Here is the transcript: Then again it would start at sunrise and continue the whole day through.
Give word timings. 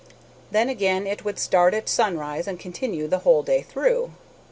Then 0.49 0.67
again 0.67 1.05
it 1.05 1.23
would 1.23 1.37
start 1.37 1.75
at 1.75 1.87
sunrise 1.87 2.47
and 2.47 2.59
continue 2.59 3.07
the 3.07 3.19
whole 3.19 3.43
day 3.43 3.61
through. 3.61 4.09